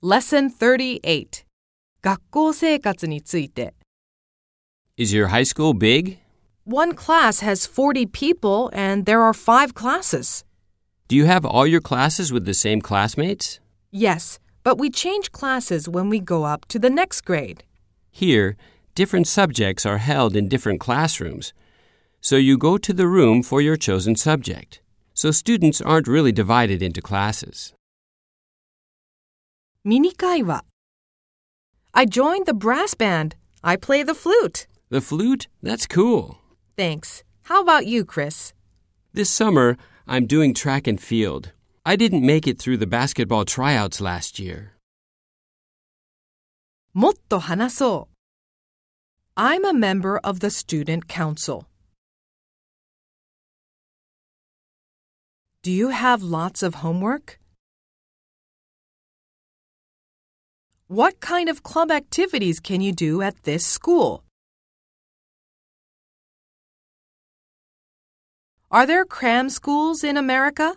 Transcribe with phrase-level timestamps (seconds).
[0.00, 1.44] Lesson 38
[2.02, 3.74] 学校生活について
[4.96, 6.18] Is your high school big?
[6.64, 10.44] One class has 40 people and there are five classes.
[11.08, 13.58] Do you have all your classes with the same classmates?
[13.90, 17.64] Yes, but we change classes when we go up to the next grade.
[18.12, 18.56] Here,
[18.94, 21.52] different subjects are held in different classrooms.
[22.20, 24.80] So you go to the room for your chosen subject.
[25.12, 27.74] So students aren't really divided into classes.
[29.87, 30.63] ミニ会話
[31.93, 33.35] I joined the brass band.
[33.61, 34.67] I play the flute.
[34.89, 35.47] The flute?
[35.61, 36.37] That's cool.
[36.75, 37.23] Thanks.
[37.43, 38.53] How about you, Chris?
[39.13, 39.77] This summer,
[40.07, 41.51] I'm doing track and field.
[41.85, 44.71] I didn't make it through the basketball tryouts last year.
[46.93, 48.13] もっと話そう
[49.35, 51.65] I'm a member of the student council.
[55.63, 57.39] Do you have lots of homework?
[60.90, 64.24] What kind of club activities can you do at this school?
[68.70, 70.76] Are there cram schools in America?